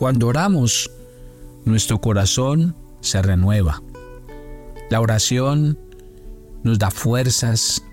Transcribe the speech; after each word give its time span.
Cuando 0.00 0.28
oramos, 0.28 0.90
nuestro 1.66 2.00
corazón 2.00 2.74
se 3.02 3.20
renueva. 3.20 3.82
La 4.88 4.98
oración 4.98 5.78
nos 6.62 6.78
da 6.78 6.90
fuerzas 6.90 7.84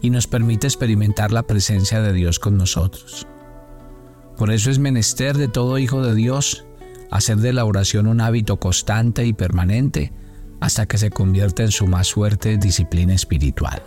y 0.00 0.10
nos 0.10 0.26
permite 0.26 0.66
experimentar 0.66 1.30
la 1.30 1.44
presencia 1.44 2.02
de 2.02 2.12
Dios 2.12 2.40
con 2.40 2.56
nosotros. 2.56 3.28
Por 4.36 4.50
eso 4.50 4.72
es 4.72 4.80
menester 4.80 5.38
de 5.38 5.46
todo 5.46 5.78
hijo 5.78 6.02
de 6.02 6.16
Dios 6.16 6.64
hacer 7.12 7.36
de 7.36 7.52
la 7.52 7.64
oración 7.64 8.08
un 8.08 8.20
hábito 8.20 8.56
constante 8.56 9.24
y 9.24 9.32
permanente 9.32 10.12
hasta 10.58 10.86
que 10.86 10.98
se 10.98 11.10
convierta 11.10 11.62
en 11.62 11.70
su 11.70 11.86
más 11.86 12.12
fuerte 12.12 12.56
disciplina 12.56 13.14
espiritual. 13.14 13.84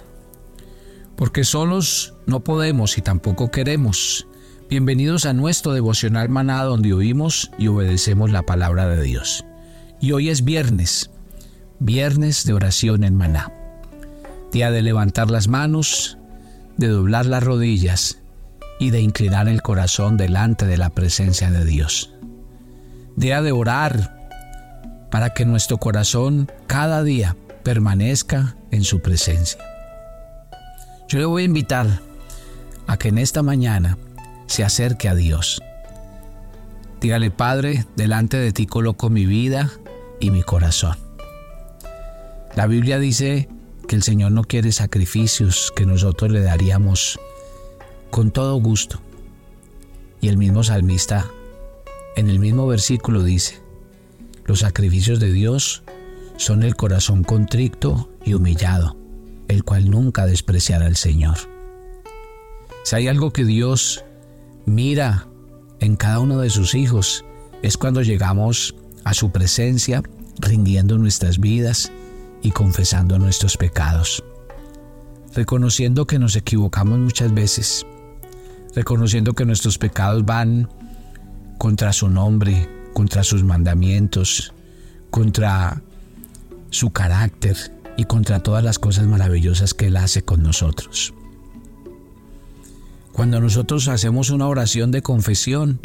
Porque 1.18 1.44
solos 1.44 2.14
no 2.26 2.46
podemos 2.46 2.98
y 2.98 3.02
tampoco 3.02 3.52
queremos. 3.52 4.28
Bienvenidos 4.68 5.28
a 5.28 5.34
nuestro 5.34 5.74
devocional 5.74 6.28
maná 6.30 6.64
donde 6.64 6.92
oímos 6.92 7.52
y 7.60 7.68
obedecemos 7.68 8.32
la 8.32 8.42
palabra 8.42 8.88
de 8.88 9.04
Dios. 9.04 9.46
Y 10.02 10.12
hoy 10.12 10.30
es 10.30 10.44
viernes, 10.44 11.12
viernes 11.78 12.46
de 12.46 12.54
oración 12.54 13.04
en 13.04 13.16
maná. 13.16 13.54
Día 14.52 14.72
de 14.72 14.82
levantar 14.82 15.30
las 15.30 15.48
manos, 15.48 16.18
de 16.78 16.88
doblar 16.88 17.28
las 17.28 17.44
rodillas 17.44 18.18
y 18.80 18.90
de 18.90 19.02
inclinar 19.02 19.48
el 19.48 19.62
corazón 19.62 20.18
delante 20.18 20.66
de 20.66 20.78
la 20.78 20.90
presencia 20.90 21.52
de 21.52 21.64
Dios. 21.64 22.12
Día 23.16 23.44
de 23.44 23.52
orar 23.52 24.18
para 25.12 25.36
que 25.36 25.46
nuestro 25.46 25.78
corazón 25.78 26.52
cada 26.66 27.04
día 27.04 27.38
permanezca 27.62 28.56
en 28.72 28.84
su 28.84 29.00
presencia. 29.00 29.64
Yo 31.08 31.20
le 31.20 31.26
voy 31.26 31.44
a 31.44 31.46
invitar 31.46 32.00
a 32.88 32.98
que 32.98 33.10
en 33.10 33.20
esta 33.20 33.44
mañana 33.44 34.00
se 34.48 34.64
acerque 34.64 35.10
a 35.10 35.16
Dios. 35.16 35.62
Dígale, 37.02 37.32
Padre, 37.32 37.86
delante 37.96 38.38
de 38.38 38.52
ti 38.52 38.66
coloco 38.66 39.10
mi 39.10 39.26
vida 39.26 39.72
y 40.20 40.32
mi 40.32 40.44
corazón. 40.44 40.98
La 42.56 42.68
Biblia 42.68 43.00
dice 43.00 43.50
que 43.88 43.96
el 43.96 44.04
Señor 44.04 44.32
no 44.32 44.44
quiere 44.44 44.72
sacrificios 44.72 45.74
que 45.76 45.86
nosotros 45.86 46.32
le 46.32 46.42
daríamos 46.42 47.20
con 48.12 48.32
todo 48.32 48.56
gusto. 48.56 49.02
Y 50.22 50.30
el 50.30 50.38
mismo 50.38 50.64
salmista 50.64 51.30
en 52.16 52.30
el 52.30 52.40
mismo 52.40 52.66
versículo 52.66 53.24
dice, 53.24 53.62
los 54.46 54.60
sacrificios 54.60 55.20
de 55.20 55.34
Dios 55.34 55.84
son 56.38 56.64
el 56.64 56.76
corazón 56.76 57.24
contrito 57.24 58.10
y 58.24 58.36
humillado, 58.36 58.96
el 59.50 59.66
cual 59.66 59.90
nunca 59.90 60.26
despreciará 60.26 60.86
al 60.86 60.96
Señor. 60.96 61.36
Si 62.84 62.96
hay 62.96 63.10
algo 63.10 63.34
que 63.34 63.44
Dios 63.44 64.05
mira 64.66 65.28
en 65.80 65.96
cada 65.96 66.20
uno 66.20 66.40
de 66.40 66.50
sus 66.50 66.76
hijos, 66.76 67.26
es 67.62 67.78
cuando 67.78 68.02
llegamos 68.02 68.76
a 69.04 69.14
su 69.14 69.32
presencia 69.32 70.04
rindiendo 70.40 70.98
nuestras 70.98 71.40
vidas 71.40 71.92
y 72.42 72.52
confesando 72.52 73.18
nuestros 73.18 73.58
pecados, 73.58 74.24
reconociendo 75.34 76.06
que 76.06 76.20
nos 76.20 76.36
equivocamos 76.36 77.00
muchas 77.00 77.34
veces, 77.34 77.86
reconociendo 78.76 79.34
que 79.34 79.46
nuestros 79.46 79.78
pecados 79.78 80.26
van 80.26 80.70
contra 81.58 81.94
su 81.94 82.10
nombre, 82.10 82.70
contra 82.94 83.24
sus 83.24 83.44
mandamientos, 83.44 84.54
contra 85.10 85.82
su 86.70 86.92
carácter 86.92 87.58
y 87.98 88.04
contra 88.06 88.42
todas 88.42 88.64
las 88.64 88.80
cosas 88.80 89.06
maravillosas 89.08 89.74
que 89.74 89.88
Él 89.88 89.98
hace 89.98 90.24
con 90.24 90.44
nosotros. 90.44 91.14
Cuando 93.16 93.40
nosotros 93.40 93.88
hacemos 93.88 94.30
una 94.30 94.46
oración 94.46 94.92
de 94.92 95.02
confesión, 95.02 95.80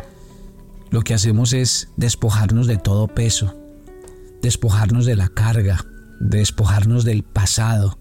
lo 0.91 1.03
que 1.03 1.14
hacemos 1.14 1.53
es 1.53 1.89
despojarnos 1.97 2.67
de 2.67 2.77
todo 2.77 3.06
peso, 3.06 3.55
despojarnos 4.42 5.06
de 5.06 5.14
la 5.14 5.28
carga, 5.28 5.86
despojarnos 6.19 7.05
del 7.05 7.23
pasado. 7.23 8.01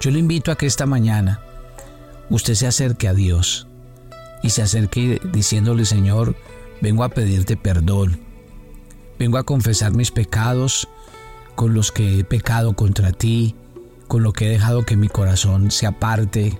Yo 0.00 0.10
le 0.10 0.18
invito 0.18 0.50
a 0.50 0.56
que 0.56 0.66
esta 0.66 0.86
mañana 0.86 1.40
usted 2.30 2.54
se 2.54 2.66
acerque 2.66 3.06
a 3.06 3.14
Dios 3.14 3.68
y 4.42 4.50
se 4.50 4.62
acerque 4.62 5.20
diciéndole, 5.32 5.84
Señor, 5.84 6.34
vengo 6.80 7.04
a 7.04 7.10
pedirte 7.10 7.56
perdón, 7.56 8.18
vengo 9.20 9.38
a 9.38 9.44
confesar 9.44 9.94
mis 9.94 10.10
pecados 10.10 10.88
con 11.54 11.74
los 11.74 11.92
que 11.92 12.18
he 12.18 12.24
pecado 12.24 12.74
contra 12.74 13.12
ti, 13.12 13.54
con 14.08 14.24
lo 14.24 14.32
que 14.32 14.46
he 14.46 14.50
dejado 14.50 14.84
que 14.84 14.96
mi 14.96 15.08
corazón 15.08 15.70
se 15.70 15.86
aparte, 15.86 16.58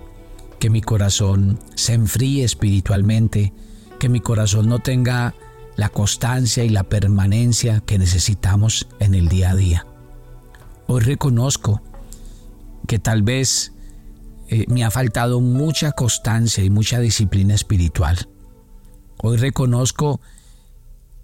que 0.63 0.69
mi 0.69 0.79
corazón 0.79 1.59
se 1.75 1.91
enfríe 1.91 2.45
espiritualmente, 2.45 3.51
que 3.99 4.07
mi 4.07 4.21
corazón 4.21 4.69
no 4.69 4.79
tenga 4.79 5.35
la 5.75 5.89
constancia 5.89 6.63
y 6.63 6.69
la 6.69 6.83
permanencia 6.83 7.81
que 7.81 7.99
necesitamos 7.99 8.87
en 9.01 9.13
el 9.13 9.27
día 9.27 9.49
a 9.49 9.55
día. 9.57 9.85
Hoy 10.87 11.01
reconozco 11.01 11.81
que 12.87 12.97
tal 12.97 13.23
vez 13.23 13.73
eh, 14.47 14.63
me 14.69 14.85
ha 14.85 14.89
faltado 14.89 15.41
mucha 15.41 15.91
constancia 15.91 16.63
y 16.63 16.69
mucha 16.69 17.01
disciplina 17.01 17.55
espiritual. 17.55 18.29
Hoy 19.21 19.35
reconozco 19.35 20.21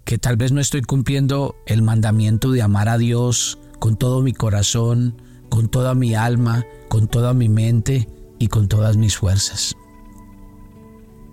que 0.04 0.18
tal 0.18 0.36
vez 0.36 0.52
no 0.52 0.60
estoy 0.60 0.82
cumpliendo 0.82 1.56
el 1.64 1.80
mandamiento 1.80 2.50
de 2.50 2.60
amar 2.60 2.90
a 2.90 2.98
Dios 2.98 3.58
con 3.78 3.96
todo 3.96 4.20
mi 4.20 4.34
corazón, 4.34 5.22
con 5.48 5.70
toda 5.70 5.94
mi 5.94 6.14
alma, 6.14 6.66
con 6.90 7.08
toda 7.08 7.32
mi 7.32 7.48
mente 7.48 8.06
y 8.40 8.48
con 8.48 8.66
todas 8.66 8.96
mis 8.96 9.16
fuerzas. 9.16 9.76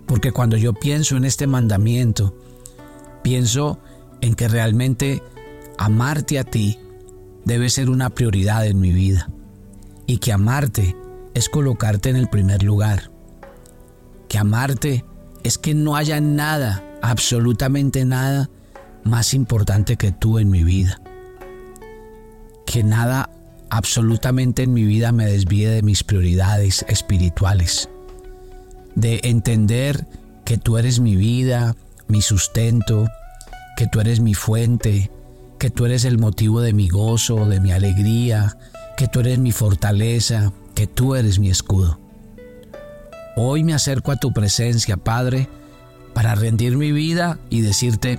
Porque 0.06 0.30
cuando 0.30 0.56
yo 0.56 0.74
pienso 0.74 1.16
en 1.16 1.24
este 1.24 1.48
mandamiento, 1.48 2.36
pienso 3.22 3.80
en 4.20 4.34
que 4.34 4.46
realmente 4.46 5.22
amarte 5.78 6.38
a 6.38 6.44
ti 6.44 6.78
debe 7.44 7.70
ser 7.70 7.90
una 7.90 8.10
prioridad 8.10 8.66
en 8.66 8.78
mi 8.78 8.92
vida 8.92 9.30
y 10.06 10.18
que 10.18 10.32
amarte 10.32 10.94
es 11.34 11.48
colocarte 11.48 12.10
en 12.10 12.16
el 12.16 12.28
primer 12.28 12.62
lugar. 12.62 13.10
Que 14.28 14.38
amarte 14.38 15.04
es 15.44 15.56
que 15.56 15.74
no 15.74 15.96
haya 15.96 16.20
nada, 16.20 16.84
absolutamente 17.00 18.04
nada, 18.04 18.50
más 19.02 19.32
importante 19.32 19.96
que 19.96 20.12
tú 20.12 20.38
en 20.38 20.50
mi 20.50 20.62
vida. 20.62 21.00
Que 22.66 22.84
nada 22.84 23.30
absolutamente 23.70 24.62
en 24.62 24.72
mi 24.72 24.84
vida 24.84 25.12
me 25.12 25.26
desvíe 25.26 25.68
de 25.68 25.82
mis 25.82 26.04
prioridades 26.04 26.84
espirituales. 26.88 27.88
De 28.94 29.20
entender 29.24 30.06
que 30.44 30.58
tú 30.58 30.78
eres 30.78 31.00
mi 31.00 31.16
vida, 31.16 31.76
mi 32.08 32.22
sustento, 32.22 33.08
que 33.76 33.86
tú 33.86 34.00
eres 34.00 34.20
mi 34.20 34.34
fuente, 34.34 35.10
que 35.58 35.70
tú 35.70 35.86
eres 35.86 36.04
el 36.04 36.18
motivo 36.18 36.60
de 36.60 36.72
mi 36.72 36.88
gozo, 36.88 37.46
de 37.46 37.60
mi 37.60 37.72
alegría, 37.72 38.56
que 38.96 39.08
tú 39.08 39.20
eres 39.20 39.38
mi 39.38 39.52
fortaleza, 39.52 40.52
que 40.74 40.86
tú 40.86 41.14
eres 41.14 41.38
mi 41.38 41.50
escudo. 41.50 42.00
Hoy 43.36 43.62
me 43.62 43.74
acerco 43.74 44.10
a 44.10 44.16
tu 44.16 44.32
presencia, 44.32 44.96
Padre, 44.96 45.48
para 46.14 46.34
rendir 46.34 46.76
mi 46.76 46.90
vida 46.90 47.38
y 47.50 47.60
decirte, 47.60 48.18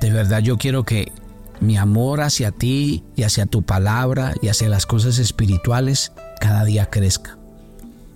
de 0.00 0.10
verdad 0.10 0.40
yo 0.40 0.56
quiero 0.56 0.84
que 0.84 1.12
mi 1.60 1.76
amor 1.76 2.20
hacia 2.20 2.50
ti 2.50 3.04
y 3.16 3.22
hacia 3.22 3.46
tu 3.46 3.62
palabra 3.62 4.34
y 4.42 4.48
hacia 4.48 4.68
las 4.68 4.86
cosas 4.86 5.18
espirituales 5.18 6.12
cada 6.40 6.64
día 6.64 6.86
crezca. 6.86 7.38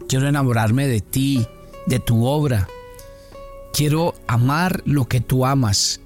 Quiero 0.08 0.28
enamorarme 0.28 0.86
de 0.86 1.00
ti, 1.00 1.46
de 1.86 1.98
tu 1.98 2.26
obra. 2.26 2.68
Quiero 3.72 4.14
amar 4.26 4.82
lo 4.84 5.06
que 5.06 5.20
tú 5.20 5.46
amas. 5.46 6.00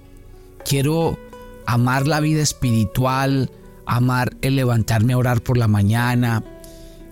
Quiero 0.64 1.18
amar 1.66 2.06
la 2.06 2.20
vida 2.20 2.42
espiritual, 2.42 3.50
amar 3.86 4.36
el 4.42 4.56
levantarme 4.56 5.12
a 5.12 5.18
orar 5.18 5.42
por 5.42 5.58
la 5.58 5.68
mañana, 5.68 6.42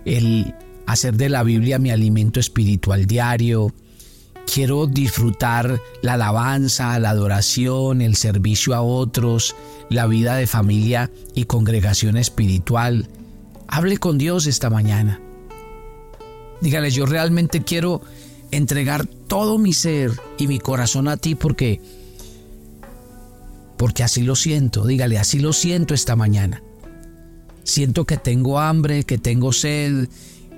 el 0.05 0.53
hacer 0.87 1.15
de 1.15 1.29
la 1.29 1.43
Biblia 1.43 1.79
mi 1.79 1.91
alimento 1.91 2.39
espiritual 2.39 3.05
diario. 3.05 3.73
Quiero 4.51 4.87
disfrutar 4.87 5.81
la 6.01 6.13
alabanza, 6.13 6.97
la 6.99 7.09
adoración, 7.09 8.01
el 8.01 8.15
servicio 8.15 8.73
a 8.75 8.81
otros, 8.81 9.55
la 9.89 10.07
vida 10.07 10.35
de 10.35 10.47
familia 10.47 11.11
y 11.33 11.45
congregación 11.45 12.17
espiritual. 12.17 13.07
Hable 13.67 13.97
con 13.97 14.17
Dios 14.17 14.45
esta 14.45 14.69
mañana. 14.69 15.19
Dígale, 16.61 16.91
yo 16.91 17.05
realmente 17.05 17.63
quiero 17.63 18.01
entregar 18.51 19.05
todo 19.05 19.57
mi 19.57 19.73
ser 19.73 20.11
y 20.37 20.47
mi 20.47 20.59
corazón 20.59 21.07
a 21.07 21.17
ti 21.17 21.35
porque 21.35 21.81
porque 23.77 24.03
así 24.03 24.21
lo 24.21 24.35
siento. 24.35 24.85
Dígale, 24.85 25.17
así 25.17 25.39
lo 25.39 25.53
siento 25.53 25.93
esta 25.93 26.15
mañana. 26.15 26.63
Siento 27.63 28.05
que 28.05 28.17
tengo 28.17 28.59
hambre, 28.59 29.03
que 29.03 29.17
tengo 29.17 29.51
sed, 29.51 30.07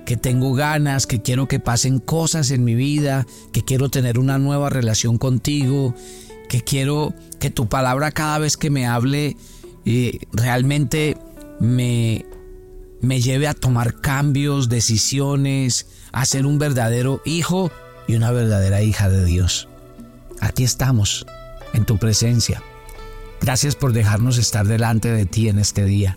que 0.08 0.16
tengo 0.16 0.54
ganas, 0.54 1.06
que 1.06 1.20
quiero 1.20 1.48
que 1.48 1.60
pasen 1.60 1.98
cosas 1.98 2.50
en 2.50 2.64
mi 2.64 2.74
vida, 2.74 3.26
que 3.52 3.62
quiero 3.62 3.90
tener 3.90 4.18
una 4.18 4.38
nueva 4.38 4.70
relación 4.70 5.18
contigo, 5.18 5.94
que 6.48 6.64
quiero 6.64 7.12
que 7.38 7.50
tu 7.50 7.68
palabra 7.68 8.10
cada 8.10 8.38
vez 8.38 8.56
que 8.56 8.70
me 8.70 8.86
hable 8.86 9.36
eh, 9.84 10.18
realmente 10.32 11.18
me, 11.60 12.24
me 13.02 13.20
lleve 13.20 13.48
a 13.48 13.52
tomar 13.52 14.00
cambios, 14.00 14.70
decisiones, 14.70 15.88
a 16.10 16.24
ser 16.24 16.46
un 16.46 16.58
verdadero 16.58 17.20
hijo 17.26 17.70
y 18.06 18.14
una 18.14 18.30
verdadera 18.30 18.80
hija 18.80 19.10
de 19.10 19.26
Dios. 19.26 19.68
Aquí 20.40 20.64
estamos 20.64 21.26
en 21.74 21.84
tu 21.84 21.98
presencia. 21.98 22.62
Gracias 23.42 23.76
por 23.76 23.92
dejarnos 23.92 24.38
estar 24.38 24.66
delante 24.66 25.12
de 25.12 25.26
ti 25.26 25.50
en 25.50 25.58
este 25.58 25.84
día. 25.84 26.16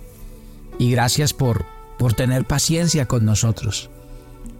Y 0.79 0.91
gracias 0.91 1.33
por, 1.33 1.65
por 2.01 2.15
tener 2.15 2.45
paciencia 2.45 3.05
con 3.05 3.25
nosotros. 3.25 3.91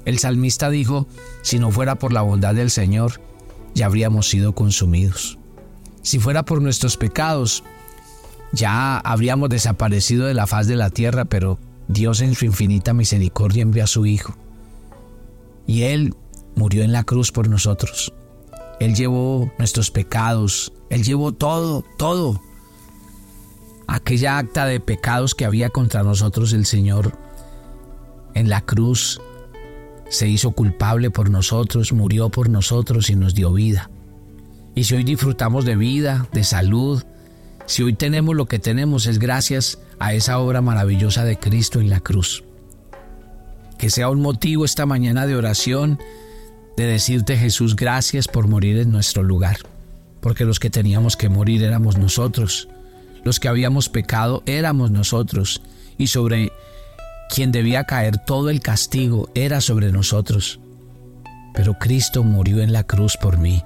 El 0.06 0.20
salmista 0.20 0.70
dijo, 0.70 1.08
si 1.42 1.58
no 1.58 1.72
fuera 1.72 1.96
por 1.96 2.14
la 2.14 2.22
bondad 2.22 2.54
del 2.54 2.70
Señor, 2.70 3.20
ya 3.74 3.88
habríamos 3.88 4.30
sido 4.30 4.54
consumidos. 4.54 5.40
Si 6.04 6.20
fuera 6.20 6.46
por 6.46 6.62
nuestros 6.62 6.98
pecados, 6.98 7.64
ya 8.52 9.00
habríamos 9.00 9.50
desaparecido 9.50 10.28
de 10.28 10.36
la 10.36 10.46
faz 10.46 10.68
de 10.68 10.76
la 10.76 10.92
tierra, 10.92 11.26
pero 11.26 11.58
Dios 11.88 12.22
en 12.22 12.36
su 12.36 12.46
infinita 12.46 12.94
misericordia 12.94 13.64
envió 13.64 13.86
a 13.86 13.88
su 13.88 14.06
Hijo. 14.06 14.36
Y 15.66 15.82
Él 15.82 16.14
murió 16.56 16.84
en 16.84 16.92
la 16.92 17.06
cruz 17.06 17.32
por 17.32 17.50
nosotros. 17.50 18.14
Él 18.80 18.94
llevó 18.94 19.52
nuestros 19.58 19.90
pecados, 19.90 20.74
Él 20.92 21.02
llevó 21.02 21.32
todo, 21.32 21.84
todo. 21.98 22.40
Aquella 23.88 24.38
acta 24.38 24.68
de 24.68 24.80
pecados 24.80 25.34
que 25.34 25.46
había 25.46 25.72
contra 25.72 26.04
nosotros 26.04 26.54
el 26.54 26.68
Señor 26.68 27.31
en 28.34 28.50
la 28.50 28.62
cruz 28.62 29.22
se 30.10 30.28
hizo 30.28 30.52
culpable 30.52 31.10
por 31.10 31.30
nosotros, 31.30 31.94
murió 31.94 32.30
por 32.30 32.50
nosotros 32.50 33.10
y 33.10 33.16
nos 33.16 33.34
dio 33.34 33.54
vida. 33.54 33.90
Y 34.76 34.84
si 34.84 34.96
hoy 34.96 35.04
disfrutamos 35.04 35.66
de 35.66 35.76
vida, 35.76 36.28
de 36.34 36.44
salud, 36.44 37.04
si 37.66 37.84
hoy 37.84 37.94
tenemos 37.94 38.36
lo 38.36 38.46
que 38.46 38.60
tenemos 38.60 39.06
es 39.06 39.20
gracias 39.20 39.80
a 40.00 40.14
esa 40.14 40.40
obra 40.40 40.62
maravillosa 40.62 41.24
de 41.24 41.38
Cristo 41.38 41.80
en 41.80 41.90
la 41.90 42.02
cruz. 42.02 42.44
Que 43.78 43.90
sea 43.90 44.10
un 44.10 44.22
motivo 44.22 44.66
esta 44.66 44.86
mañana 44.86 45.26
de 45.28 45.36
oración 45.36 46.00
de 46.76 46.86
decirte 46.86 47.38
Jesús 47.38 47.76
gracias 47.76 48.28
por 48.28 48.48
morir 48.48 48.78
en 48.80 48.92
nuestro 48.92 49.24
lugar, 49.24 49.58
porque 50.20 50.46
los 50.46 50.60
que 50.60 50.70
teníamos 50.70 51.16
que 51.16 51.30
morir 51.30 51.64
éramos 51.64 51.98
nosotros, 51.98 52.68
los 53.24 53.40
que 53.40 53.48
habíamos 53.48 53.90
pecado 53.90 54.44
éramos 54.46 54.92
nosotros, 54.92 55.62
y 55.98 56.08
sobre 56.08 56.52
quien 57.34 57.54
debía 57.54 57.86
caer 57.86 58.18
todo 58.18 58.50
el 58.50 58.60
castigo 58.60 59.30
era 59.36 59.62
sobre 59.62 59.94
nosotros. 59.94 60.60
Pero 61.54 61.80
Cristo 61.80 62.24
murió 62.26 62.62
en 62.62 62.74
la 62.74 62.84
cruz 62.84 63.16
por 63.16 63.38
mí. 63.38 63.64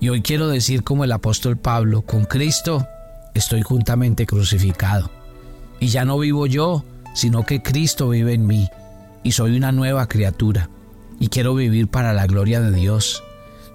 Y 0.00 0.08
hoy 0.08 0.22
quiero 0.22 0.48
decir 0.48 0.82
como 0.82 1.04
el 1.04 1.12
apóstol 1.12 1.58
Pablo, 1.58 2.02
con 2.02 2.24
Cristo 2.24 2.86
estoy 3.34 3.60
juntamente 3.60 4.24
crucificado. 4.24 5.10
Y 5.78 5.88
ya 5.88 6.06
no 6.06 6.18
vivo 6.18 6.46
yo, 6.46 6.84
sino 7.14 7.44
que 7.44 7.62
Cristo 7.62 8.08
vive 8.08 8.32
en 8.32 8.46
mí. 8.46 8.66
Y 9.22 9.32
soy 9.32 9.54
una 9.54 9.70
nueva 9.70 10.08
criatura. 10.08 10.70
Y 11.20 11.28
quiero 11.28 11.54
vivir 11.54 11.88
para 11.88 12.14
la 12.14 12.26
gloria 12.26 12.62
de 12.62 12.72
Dios. 12.72 13.22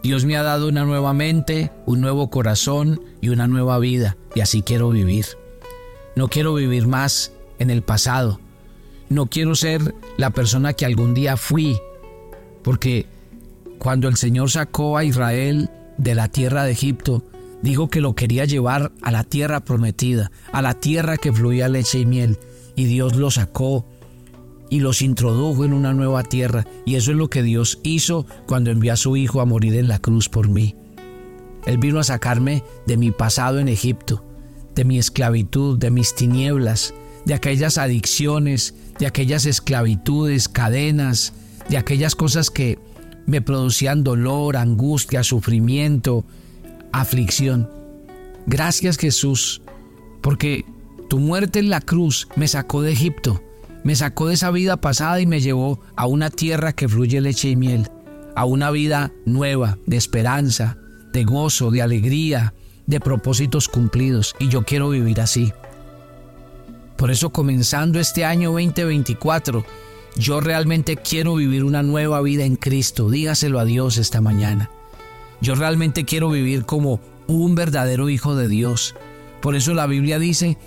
Dios 0.02 0.26
me 0.26 0.36
ha 0.36 0.42
dado 0.42 0.68
una 0.68 0.84
nueva 0.84 1.14
mente, 1.14 1.72
un 1.86 2.02
nuevo 2.02 2.32
corazón 2.32 3.02
y 3.22 3.30
una 3.30 3.48
nueva 3.48 3.78
vida. 3.78 4.18
Y 4.34 4.40
así 4.40 4.64
quiero 4.64 4.90
vivir. 4.90 5.28
No 6.16 6.28
quiero 6.28 6.56
vivir 6.56 6.88
más 6.88 7.34
en 7.60 7.70
el 7.70 7.84
pasado, 7.84 8.40
no 9.14 9.28
quiero 9.28 9.56
ser 9.56 9.96
la 10.18 10.32
persona 10.32 10.74
que 10.74 10.86
algún 10.86 11.14
día 11.14 11.38
fui, 11.38 11.78
porque 12.64 13.06
cuando 13.78 14.08
el 14.08 14.18
Señor 14.18 14.50
sacó 14.50 14.98
a 14.98 15.04
Israel 15.04 15.70
de 15.98 16.16
la 16.16 16.28
tierra 16.28 16.64
de 16.64 16.72
Egipto, 16.72 17.24
dijo 17.62 17.90
que 17.90 18.02
lo 18.02 18.16
quería 18.16 18.46
llevar 18.46 18.92
a 19.02 19.12
la 19.12 19.24
tierra 19.24 19.62
prometida, 19.62 20.32
a 20.52 20.62
la 20.62 20.74
tierra 20.74 21.18
que 21.18 21.32
fluía 21.32 21.70
leche 21.70 22.00
y 22.00 22.06
miel, 22.06 22.40
y 22.76 22.86
Dios 22.86 23.16
lo 23.16 23.30
sacó 23.32 23.86
y 24.70 24.80
los 24.80 25.02
introdujo 25.02 25.64
en 25.66 25.74
una 25.74 25.94
nueva 25.94 26.24
tierra, 26.24 26.66
y 26.86 26.96
eso 26.96 27.12
es 27.12 27.18
lo 27.18 27.30
que 27.30 27.44
Dios 27.44 27.80
hizo 27.84 28.26
cuando 28.48 28.72
envió 28.72 28.94
a 28.94 28.98
su 28.98 29.16
Hijo 29.16 29.40
a 29.40 29.46
morir 29.46 29.76
en 29.76 29.88
la 29.88 30.00
cruz 30.00 30.30
por 30.30 30.48
mí. 30.48 30.76
Él 31.66 31.78
vino 31.78 32.00
a 32.00 32.04
sacarme 32.04 32.64
de 32.88 32.98
mi 32.98 33.12
pasado 33.12 33.60
en 33.60 33.68
Egipto, 33.68 34.26
de 34.74 34.84
mi 34.84 34.98
esclavitud, 34.98 35.78
de 35.78 35.92
mis 35.92 36.16
tinieblas, 36.16 36.94
de 37.26 37.34
aquellas 37.34 37.78
adicciones, 37.78 38.76
de 39.00 39.08
aquellas 39.08 39.46
esclavitudes, 39.46 40.48
cadenas, 40.50 41.34
de 41.70 41.78
aquellas 41.78 42.16
cosas 42.16 42.50
que 42.50 42.80
me 43.26 43.42
producían 43.42 44.04
dolor, 44.04 44.58
angustia, 44.58 45.24
sufrimiento, 45.24 46.26
aflicción. 46.92 47.70
Gracias 48.46 48.98
Jesús, 48.98 49.62
porque 50.22 50.66
tu 51.10 51.20
muerte 51.20 51.60
en 51.60 51.70
la 51.70 51.82
cruz 51.82 52.28
me 52.36 52.48
sacó 52.48 52.82
de 52.82 52.92
Egipto, 52.92 53.42
me 53.84 53.96
sacó 53.96 54.28
de 54.28 54.36
esa 54.36 54.52
vida 54.52 54.78
pasada 54.78 55.20
y 55.22 55.26
me 55.26 55.42
llevó 55.42 55.80
a 55.96 56.08
una 56.08 56.30
tierra 56.30 56.74
que 56.74 56.88
fluye 56.88 57.22
leche 57.22 57.50
y 57.50 57.56
miel, 57.56 57.90
a 58.36 58.46
una 58.46 58.72
vida 58.72 59.12
nueva, 59.26 59.78
de 59.86 59.98
esperanza, 59.98 60.78
de 61.12 61.24
gozo, 61.24 61.72
de 61.72 61.82
alegría, 61.82 62.54
de 62.88 63.00
propósitos 63.00 63.68
cumplidos. 63.70 64.36
Y 64.40 64.50
yo 64.50 64.64
quiero 64.64 64.90
vivir 64.90 65.22
así. 65.22 65.54
Por 66.98 67.12
eso 67.12 67.32
comenzando 67.32 68.00
este 68.00 68.24
año 68.24 68.52
2024, 68.52 69.66
yo 70.16 70.40
realmente 70.40 70.96
quiero 70.98 71.36
vivir 71.36 71.64
una 71.64 71.82
nueva 71.82 72.22
vida 72.22 72.46
en 72.46 72.56
Cristo. 72.56 73.10
Dígaselo 73.10 73.60
a 73.60 73.66
Dios 73.66 73.98
esta 73.98 74.22
mañana. 74.22 74.70
Yo 75.42 75.56
realmente 75.56 76.06
quiero 76.06 76.30
vivir 76.30 76.66
como 76.66 77.02
un 77.28 77.56
verdadero 77.56 78.10
hijo 78.10 78.36
de 78.36 78.48
Dios. 78.48 78.96
Por 79.42 79.56
eso 79.56 79.74
la 79.74 79.88
Biblia 79.88 80.20
dice 80.20 80.58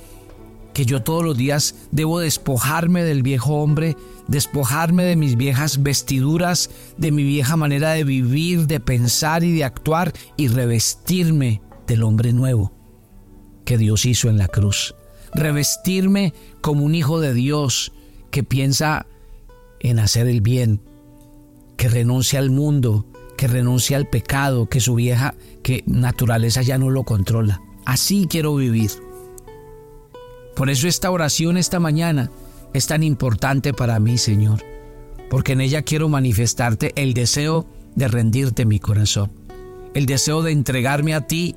que 0.74 0.84
yo 0.84 1.02
todos 1.02 1.24
los 1.24 1.38
días 1.38 1.74
debo 1.90 2.18
despojarme 2.18 3.02
del 3.02 3.22
viejo 3.22 3.54
hombre, 3.54 3.96
despojarme 4.26 5.04
de 5.04 5.16
mis 5.16 5.36
viejas 5.36 5.82
vestiduras, 5.82 6.70
de 6.98 7.12
mi 7.12 7.22
vieja 7.22 7.56
manera 7.56 7.92
de 7.92 8.04
vivir, 8.04 8.66
de 8.66 8.80
pensar 8.80 9.44
y 9.44 9.52
de 9.52 9.64
actuar 9.64 10.12
y 10.36 10.48
revestirme 10.48 11.62
del 11.86 12.02
hombre 12.02 12.32
nuevo 12.32 12.72
que 13.64 13.78
Dios 13.78 14.04
hizo 14.04 14.28
en 14.28 14.36
la 14.36 14.48
cruz 14.48 14.94
revestirme 15.36 16.34
como 16.60 16.84
un 16.84 16.94
hijo 16.94 17.20
de 17.20 17.34
Dios 17.34 17.92
que 18.30 18.42
piensa 18.42 19.06
en 19.80 19.98
hacer 19.98 20.26
el 20.26 20.40
bien, 20.40 20.80
que 21.76 21.88
renuncia 21.88 22.38
al 22.38 22.50
mundo, 22.50 23.06
que 23.36 23.46
renuncia 23.46 23.96
al 23.96 24.08
pecado, 24.08 24.68
que 24.68 24.80
su 24.80 24.94
vieja 24.94 25.34
que 25.62 25.84
naturaleza 25.86 26.62
ya 26.62 26.78
no 26.78 26.90
lo 26.90 27.04
controla. 27.04 27.60
Así 27.84 28.26
quiero 28.28 28.54
vivir. 28.56 28.90
Por 30.54 30.70
eso 30.70 30.88
esta 30.88 31.10
oración 31.10 31.56
esta 31.56 31.78
mañana 31.78 32.30
es 32.72 32.86
tan 32.86 33.02
importante 33.02 33.72
para 33.72 34.00
mí, 34.00 34.18
Señor, 34.18 34.64
porque 35.30 35.52
en 35.52 35.60
ella 35.60 35.82
quiero 35.82 36.08
manifestarte 36.08 36.92
el 36.96 37.14
deseo 37.14 37.66
de 37.94 38.08
rendirte 38.08 38.64
mi 38.64 38.80
corazón, 38.80 39.30
el 39.94 40.06
deseo 40.06 40.42
de 40.42 40.52
entregarme 40.52 41.14
a 41.14 41.26
ti 41.26 41.56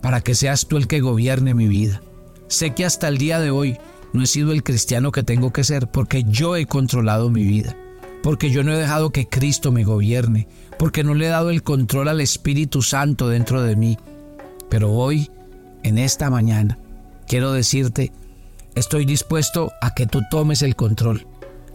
para 0.00 0.20
que 0.20 0.34
seas 0.34 0.66
tú 0.66 0.76
el 0.76 0.86
que 0.86 1.00
gobierne 1.00 1.54
mi 1.54 1.66
vida. 1.66 2.02
Sé 2.48 2.74
que 2.74 2.84
hasta 2.84 3.08
el 3.08 3.18
día 3.18 3.40
de 3.40 3.50
hoy 3.50 3.76
no 4.12 4.22
he 4.22 4.26
sido 4.26 4.52
el 4.52 4.62
cristiano 4.62 5.12
que 5.12 5.22
tengo 5.22 5.52
que 5.52 5.64
ser 5.64 5.88
porque 5.88 6.24
yo 6.24 6.56
he 6.56 6.66
controlado 6.66 7.28
mi 7.28 7.44
vida, 7.44 7.76
porque 8.22 8.50
yo 8.50 8.62
no 8.62 8.72
he 8.72 8.78
dejado 8.78 9.10
que 9.10 9.28
Cristo 9.28 9.72
me 9.72 9.84
gobierne, 9.84 10.46
porque 10.78 11.02
no 11.02 11.14
le 11.14 11.26
he 11.26 11.30
dado 11.30 11.50
el 11.50 11.62
control 11.62 12.08
al 12.08 12.20
Espíritu 12.20 12.82
Santo 12.82 13.28
dentro 13.28 13.62
de 13.62 13.76
mí. 13.76 13.98
Pero 14.68 14.92
hoy, 14.92 15.30
en 15.82 15.98
esta 15.98 16.30
mañana, 16.30 16.78
quiero 17.26 17.52
decirte, 17.52 18.12
estoy 18.74 19.04
dispuesto 19.04 19.72
a 19.80 19.94
que 19.94 20.06
tú 20.06 20.20
tomes 20.30 20.62
el 20.62 20.76
control, 20.76 21.26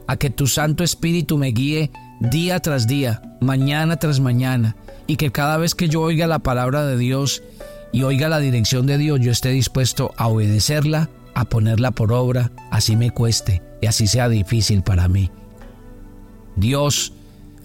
a 0.08 0.16
que 0.18 0.30
tu 0.30 0.48
Santo 0.48 0.84
Espíritu 0.84 1.38
me 1.38 1.48
guíe 1.48 1.92
día 2.22 2.60
tras 2.60 2.88
día, 2.88 3.22
mañana 3.42 3.98
tras 3.98 4.20
mañana, 4.20 4.76
y 5.06 5.18
que 5.18 5.32
cada 5.32 5.58
vez 5.58 5.76
que 5.76 5.90
yo 5.90 6.02
oiga 6.02 6.28
la 6.28 6.40
palabra 6.40 6.86
de 6.86 6.98
Dios 6.98 7.44
y 7.92 8.04
oiga 8.04 8.30
la 8.30 8.40
dirección 8.40 8.86
de 8.86 8.98
Dios, 8.98 9.20
yo 9.20 9.32
esté 9.32 9.50
dispuesto 9.50 10.14
a 10.18 10.28
obedecerla, 10.28 11.10
a 11.34 11.46
ponerla 11.46 11.92
por 11.92 12.14
obra, 12.14 12.52
así 12.72 12.96
me 12.96 13.12
cueste 13.12 13.62
y 13.82 13.88
así 13.88 14.08
sea 14.08 14.30
difícil 14.30 14.84
para 14.84 15.08
mí. 15.08 15.30
Dios, 16.56 17.14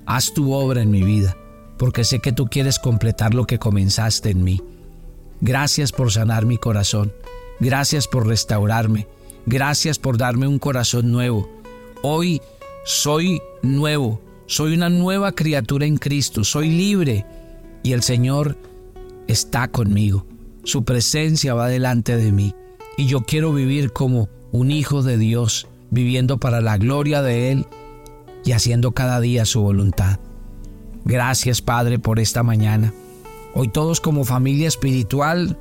haz 0.04 0.34
tu 0.34 0.52
obra 0.52 0.82
en 0.82 0.90
mi 0.90 1.02
vida, 1.02 1.36
porque 1.78 2.04
sé 2.04 2.20
que 2.20 2.32
tú 2.32 2.46
quieres 2.46 2.78
completar 2.78 3.34
lo 3.34 3.46
que 3.46 3.58
comenzaste 3.58 4.30
en 4.30 4.42
mí. 4.42 4.62
Gracias 5.40 5.92
por 5.92 6.10
sanar 6.10 6.46
mi 6.46 6.56
corazón, 6.56 7.12
gracias 7.60 8.08
por 8.08 8.26
restaurarme, 8.26 9.06
gracias 9.44 9.98
por 9.98 10.18
darme 10.18 10.46
un 10.46 10.58
corazón 10.58 11.12
nuevo. 11.12 11.48
Hoy 12.02 12.40
soy 12.84 13.40
nuevo, 13.62 14.20
soy 14.46 14.74
una 14.74 14.88
nueva 14.88 15.32
criatura 15.32 15.86
en 15.86 15.98
Cristo, 15.98 16.42
soy 16.42 16.70
libre 16.70 17.26
y 17.82 17.92
el 17.92 18.02
Señor 18.02 18.56
está 19.26 19.68
conmigo. 19.68 20.26
Su 20.64 20.84
presencia 20.84 21.54
va 21.54 21.68
delante 21.68 22.16
de 22.16 22.32
mí. 22.32 22.54
Y 22.96 23.06
yo 23.06 23.22
quiero 23.22 23.52
vivir 23.52 23.92
como 23.92 24.28
un 24.52 24.70
hijo 24.70 25.02
de 25.02 25.18
Dios, 25.18 25.68
viviendo 25.90 26.38
para 26.38 26.60
la 26.60 26.78
gloria 26.78 27.22
de 27.22 27.52
Él 27.52 27.66
y 28.44 28.52
haciendo 28.52 28.92
cada 28.92 29.20
día 29.20 29.44
su 29.44 29.60
voluntad. 29.60 30.18
Gracias 31.04 31.62
Padre 31.62 31.98
por 31.98 32.18
esta 32.18 32.42
mañana. 32.42 32.92
Hoy 33.54 33.68
todos 33.68 34.00
como 34.00 34.24
familia 34.24 34.68
espiritual 34.68 35.58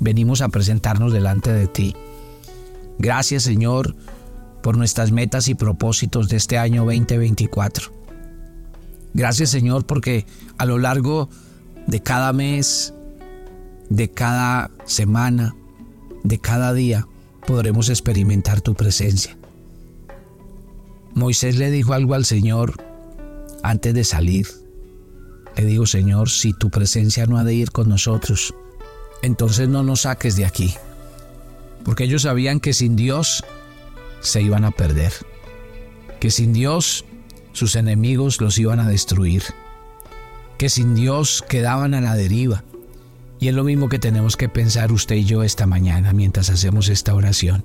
venimos 0.00 0.40
a 0.40 0.48
presentarnos 0.48 1.12
delante 1.12 1.52
de 1.52 1.66
ti. 1.66 1.94
Gracias 2.98 3.42
Señor 3.42 3.94
por 4.62 4.76
nuestras 4.76 5.12
metas 5.12 5.48
y 5.48 5.54
propósitos 5.54 6.28
de 6.28 6.36
este 6.36 6.58
año 6.58 6.84
2024. 6.84 7.92
Gracias 9.14 9.50
Señor 9.50 9.86
porque 9.86 10.26
a 10.58 10.64
lo 10.64 10.78
largo 10.78 11.28
de 11.28 11.45
cada 12.02 12.32
mes 12.32 12.92
de 13.88 14.10
cada 14.10 14.70
semana, 14.84 15.54
de 16.24 16.38
cada 16.38 16.72
día, 16.72 17.06
podremos 17.46 17.88
experimentar 17.88 18.60
tu 18.60 18.74
presencia. 18.74 19.36
Moisés 21.14 21.56
le 21.56 21.70
dijo 21.70 21.94
algo 21.94 22.14
al 22.14 22.24
Señor 22.24 22.74
antes 23.62 23.94
de 23.94 24.04
salir. 24.04 24.46
Le 25.56 25.64
digo, 25.64 25.86
Señor, 25.86 26.28
si 26.28 26.52
tu 26.52 26.70
presencia 26.70 27.26
no 27.26 27.38
ha 27.38 27.44
de 27.44 27.54
ir 27.54 27.70
con 27.70 27.88
nosotros, 27.88 28.54
entonces 29.22 29.68
no 29.68 29.82
nos 29.82 30.02
saques 30.02 30.36
de 30.36 30.44
aquí. 30.44 30.74
Porque 31.84 32.04
ellos 32.04 32.22
sabían 32.22 32.60
que 32.60 32.74
sin 32.74 32.96
Dios 32.96 33.44
se 34.20 34.42
iban 34.42 34.64
a 34.64 34.72
perder. 34.72 35.12
Que 36.20 36.30
sin 36.30 36.52
Dios 36.52 37.04
sus 37.52 37.76
enemigos 37.76 38.40
los 38.40 38.58
iban 38.58 38.80
a 38.80 38.88
destruir. 38.88 39.42
Que 40.58 40.68
sin 40.68 40.94
Dios 40.94 41.44
quedaban 41.48 41.94
a 41.94 42.00
la 42.00 42.14
deriva. 42.14 42.64
Y 43.38 43.48
es 43.48 43.54
lo 43.54 43.64
mismo 43.64 43.88
que 43.88 43.98
tenemos 43.98 44.36
que 44.36 44.48
pensar 44.48 44.92
usted 44.92 45.16
y 45.16 45.24
yo 45.24 45.42
esta 45.42 45.66
mañana 45.66 46.12
mientras 46.12 46.48
hacemos 46.48 46.88
esta 46.88 47.14
oración. 47.14 47.64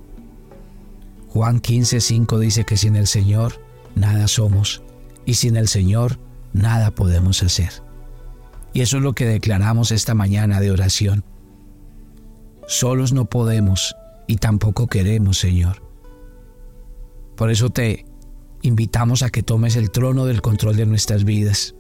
Juan 1.30 1.62
15:5 1.62 2.40
dice 2.40 2.66
que 2.66 2.76
sin 2.76 2.98
el 2.98 3.08
Señor 3.08 3.62
nada 3.96 4.28
somos 4.28 4.82
y 5.26 5.36
sin 5.36 5.56
el 5.56 5.70
Señor 5.70 6.20
nada 6.52 6.92
podemos 6.92 7.42
hacer. 7.42 7.72
Y 8.74 8.82
eso 8.82 8.98
es 8.98 9.04
lo 9.04 9.14
que 9.14 9.26
declaramos 9.26 9.92
esta 9.92 10.14
mañana 10.14 10.60
de 10.60 10.72
oración. 10.72 11.24
Solos 12.68 13.14
no 13.14 13.26
podemos 13.26 13.96
y 14.28 14.38
tampoco 14.38 14.88
queremos, 14.88 15.38
Señor. 15.38 15.84
Por 17.36 17.50
eso 17.50 17.70
te 17.70 18.06
invitamos 18.62 19.24
a 19.24 19.30
que 19.30 19.44
tomes 19.44 19.76
el 19.76 19.92
trono 19.92 20.26
del 20.26 20.42
control 20.42 20.76
de 20.76 20.86
nuestras 20.86 21.24
vidas. 21.24 21.76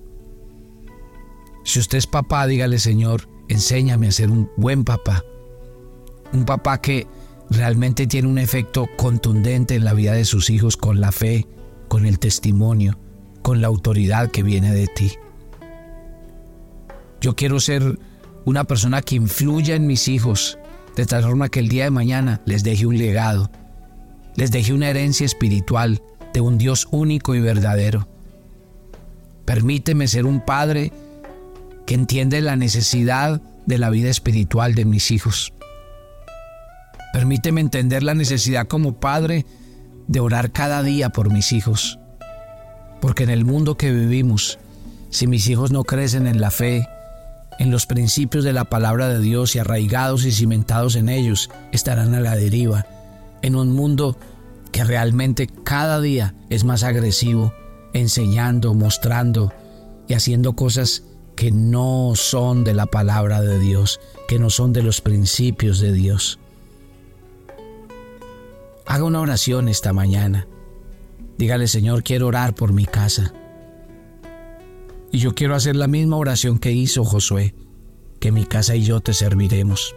Si 1.63 1.79
usted 1.79 1.97
es 1.97 2.07
papá, 2.07 2.47
dígale, 2.47 2.79
Señor, 2.79 3.29
enséñame 3.47 4.07
a 4.07 4.11
ser 4.11 4.31
un 4.31 4.49
buen 4.57 4.83
papá. 4.83 5.23
Un 6.33 6.45
papá 6.45 6.81
que 6.81 7.07
realmente 7.49 8.07
tiene 8.07 8.27
un 8.27 8.37
efecto 8.37 8.89
contundente 8.97 9.75
en 9.75 9.83
la 9.83 9.93
vida 9.93 10.13
de 10.13 10.25
sus 10.25 10.49
hijos 10.49 10.77
con 10.77 11.01
la 11.01 11.11
fe, 11.11 11.47
con 11.87 12.05
el 12.05 12.19
testimonio, 12.19 12.97
con 13.41 13.61
la 13.61 13.67
autoridad 13.67 14.31
que 14.31 14.43
viene 14.43 14.73
de 14.73 14.87
ti. 14.87 15.11
Yo 17.19 17.35
quiero 17.35 17.59
ser 17.59 17.99
una 18.45 18.63
persona 18.63 19.01
que 19.01 19.15
influya 19.15 19.75
en 19.75 19.85
mis 19.85 20.07
hijos, 20.07 20.57
de 20.95 21.05
tal 21.05 21.23
forma 21.23 21.49
que 21.49 21.59
el 21.59 21.67
día 21.67 21.83
de 21.83 21.91
mañana 21.91 22.41
les 22.45 22.63
deje 22.63 22.85
un 22.85 22.97
legado, 22.97 23.51
les 24.35 24.51
deje 24.51 24.73
una 24.73 24.89
herencia 24.89 25.25
espiritual 25.25 26.01
de 26.33 26.41
un 26.41 26.57
Dios 26.57 26.87
único 26.91 27.35
y 27.35 27.41
verdadero. 27.41 28.07
Permíteme 29.45 30.07
ser 30.07 30.25
un 30.25 30.43
padre 30.43 30.91
que 31.91 31.95
entiende 31.95 32.39
la 32.39 32.55
necesidad 32.55 33.41
de 33.65 33.77
la 33.77 33.89
vida 33.89 34.09
espiritual 34.09 34.75
de 34.75 34.85
mis 34.85 35.11
hijos. 35.11 35.51
Permíteme 37.11 37.59
entender 37.59 38.01
la 38.01 38.13
necesidad 38.13 38.65
como 38.65 39.01
padre 39.01 39.45
de 40.07 40.21
orar 40.21 40.53
cada 40.53 40.83
día 40.83 41.09
por 41.09 41.33
mis 41.33 41.51
hijos. 41.51 41.99
Porque 43.01 43.23
en 43.23 43.29
el 43.29 43.43
mundo 43.43 43.75
que 43.75 43.91
vivimos, 43.91 44.57
si 45.09 45.27
mis 45.27 45.49
hijos 45.49 45.71
no 45.71 45.83
crecen 45.83 46.27
en 46.27 46.39
la 46.39 46.49
fe, 46.49 46.87
en 47.59 47.71
los 47.71 47.87
principios 47.87 48.45
de 48.45 48.53
la 48.53 48.63
palabra 48.63 49.09
de 49.09 49.19
Dios 49.19 49.57
y 49.57 49.59
arraigados 49.59 50.23
y 50.23 50.31
cimentados 50.31 50.95
en 50.95 51.09
ellos, 51.09 51.49
estarán 51.73 52.15
a 52.15 52.21
la 52.21 52.37
deriva, 52.37 52.85
en 53.41 53.57
un 53.57 53.73
mundo 53.73 54.17
que 54.71 54.85
realmente 54.85 55.49
cada 55.65 55.99
día 55.99 56.35
es 56.49 56.63
más 56.63 56.83
agresivo, 56.83 57.53
enseñando, 57.91 58.73
mostrando 58.75 59.51
y 60.07 60.13
haciendo 60.13 60.53
cosas 60.53 61.03
que 61.35 61.51
no 61.51 62.13
son 62.15 62.63
de 62.63 62.73
la 62.73 62.85
palabra 62.85 63.41
de 63.41 63.59
Dios, 63.59 63.99
que 64.27 64.39
no 64.39 64.49
son 64.49 64.73
de 64.73 64.83
los 64.83 65.01
principios 65.01 65.79
de 65.79 65.93
Dios. 65.93 66.39
Haga 68.85 69.03
una 69.03 69.21
oración 69.21 69.69
esta 69.69 69.93
mañana. 69.93 70.47
Dígale, 71.37 71.67
Señor, 71.67 72.03
quiero 72.03 72.27
orar 72.27 72.53
por 72.53 72.73
mi 72.73 72.85
casa. 72.85 73.33
Y 75.11 75.19
yo 75.19 75.33
quiero 75.33 75.55
hacer 75.55 75.75
la 75.75 75.87
misma 75.87 76.17
oración 76.17 76.59
que 76.59 76.71
hizo 76.71 77.03
Josué, 77.03 77.53
que 78.19 78.31
mi 78.31 78.45
casa 78.45 78.75
y 78.75 78.83
yo 78.83 79.01
te 79.01 79.13
serviremos. 79.13 79.95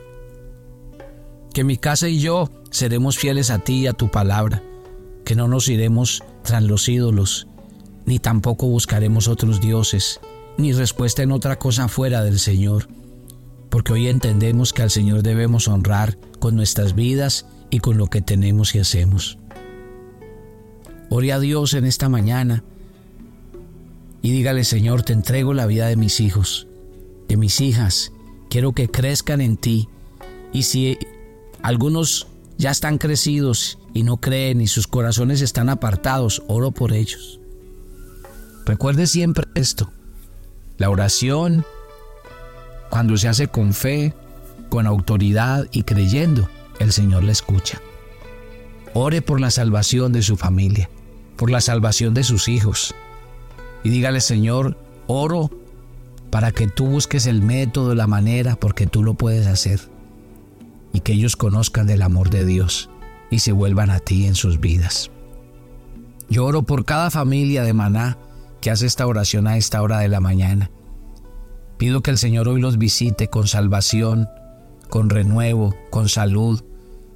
Que 1.53 1.62
mi 1.62 1.76
casa 1.76 2.09
y 2.09 2.19
yo 2.19 2.50
seremos 2.71 3.19
fieles 3.19 3.50
a 3.50 3.59
ti 3.59 3.81
y 3.81 3.87
a 3.87 3.93
tu 3.93 4.11
palabra, 4.11 4.62
que 5.25 5.37
no 5.37 5.47
nos 5.47 5.69
iremos 5.69 6.23
tras 6.43 6.62
los 6.62 6.88
ídolos, 6.88 7.47
ni 8.07 8.19
tampoco 8.19 8.67
buscaremos 8.67 9.29
otros 9.29 9.61
dioses, 9.61 10.21
ni 10.56 10.73
respuesta 10.73 11.23
en 11.23 11.32
otra 11.32 11.58
cosa 11.58 11.88
fuera 11.88 12.23
del 12.23 12.38
Señor, 12.38 12.88
porque 13.70 13.92
hoy 13.92 14.08
entendemos 14.08 14.73
que 14.73 14.82
al 14.82 14.90
Señor 14.90 15.23
debemos 15.23 15.68
honrar 15.68 16.18
con 16.38 16.56
nuestras 16.56 16.94
vidas 16.94 17.46
y 17.70 17.80
con 17.80 17.99
lo 17.99 18.06
que 18.06 18.23
tenemos 18.23 18.75
y 18.75 18.78
hacemos. 18.78 19.38
Ore 21.11 21.32
a 21.32 21.38
Dios 21.38 21.75
en 21.75 21.84
esta 21.84 22.08
mañana 22.08 22.64
y 24.23 24.32
dígale, 24.32 24.64
Señor, 24.64 25.02
te 25.02 25.12
entrego 25.12 25.54
la 25.54 25.66
vida 25.66 25.87
de 25.87 25.96
mis 25.96 26.20
hijos, 26.20 26.66
de 27.28 27.37
mis 27.37 27.61
hijas, 27.61 28.12
quiero 28.49 28.73
que 28.73 28.88
crezcan 28.88 29.40
en 29.40 29.56
ti. 29.56 29.88
Y 30.52 30.62
si 30.62 30.96
algunos 31.62 32.28
ya 32.56 32.70
están 32.70 32.99
crecidos 32.99 33.78
y 33.92 34.02
no 34.02 34.18
creen 34.18 34.61
y 34.61 34.66
sus 34.66 34.87
corazones 34.87 35.40
están 35.40 35.68
apartados, 35.68 36.42
oro 36.46 36.70
por 36.70 36.92
ellos. 36.92 37.40
Recuerde 38.64 39.06
siempre 39.06 39.46
esto, 39.54 39.92
la 40.78 40.90
oración, 40.90 41.64
cuando 42.90 43.16
se 43.16 43.28
hace 43.28 43.49
con 43.49 43.73
fe, 43.73 44.14
con 44.69 44.87
autoridad 44.87 45.66
y 45.73 45.83
creyendo, 45.85 46.49
el 46.78 46.93
Señor 46.93 47.25
la 47.25 47.33
escucha. 47.33 47.81
Ore 48.93 49.23
por 49.23 49.40
la 49.40 49.50
salvación 49.50 50.12
de 50.12 50.23
su 50.23 50.37
familia, 50.37 50.88
por 51.37 51.50
la 51.50 51.61
salvación 51.61 52.14
de 52.14 52.25
sus 52.25 52.49
hijos. 52.49 52.95
Y 53.83 53.90
dígale, 53.90 54.21
Señor, 54.21 54.78
oro 55.07 55.50
para 56.31 56.52
que 56.52 56.66
tú 56.66 56.87
busques 56.87 57.26
el 57.26 57.43
método, 57.43 57.95
la 57.95 58.07
manera, 58.07 58.57
porque 58.57 58.87
tú 58.87 59.02
lo 59.02 59.14
puedes 59.14 59.47
hacer. 59.47 59.81
Y 60.93 61.00
que 61.00 61.12
ellos 61.12 61.37
conozcan 61.37 61.87
del 61.87 62.02
amor 62.02 62.31
de 62.31 62.45
Dios 62.45 62.88
y 63.31 63.40
se 63.40 63.52
vuelvan 63.52 63.90
a 63.90 63.99
ti 63.99 64.26
en 64.26 64.35
sus 64.35 64.61
vidas. 64.61 65.11
Yo 66.28 66.45
oro 66.45 66.62
por 66.62 66.85
cada 66.85 67.11
familia 67.11 67.62
de 67.64 67.73
Maná 67.73 68.16
que 68.64 68.71
hace 68.71 68.87
esta 68.87 69.06
oración 69.06 69.47
a 69.47 69.59
esta 69.59 69.83
hora 69.83 69.99
de 69.99 70.09
la 70.09 70.21
mañana. 70.21 70.71
Pido 71.76 72.00
que 72.00 72.11
el 72.11 72.16
Señor 72.16 72.49
hoy 72.49 72.62
los 72.62 72.78
visite 72.78 73.28
con 73.28 73.47
salvación, 73.47 74.26
con 74.88 75.11
renuevo, 75.11 75.76
con 75.90 76.09
salud. 76.09 76.64